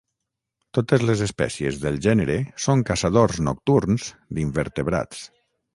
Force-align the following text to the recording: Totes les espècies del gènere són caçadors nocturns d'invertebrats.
Totes 0.77 1.03
les 1.09 1.21
espècies 1.25 1.77
del 1.85 2.01
gènere 2.07 2.39
són 2.67 2.83
caçadors 2.91 3.39
nocturns 3.51 4.13
d'invertebrats. 4.39 5.27